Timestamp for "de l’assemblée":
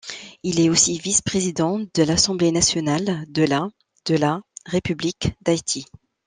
1.77-2.51